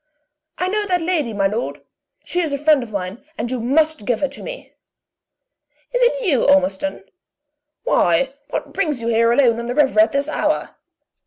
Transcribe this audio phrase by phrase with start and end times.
[0.57, 1.83] "I know that lady, my lord!
[2.25, 4.73] She is a friend of mine, and you must give her to me!"
[5.93, 7.03] "Is it you, Ormiston?
[7.83, 10.75] Why what brings you here alone on the river, at this hour?"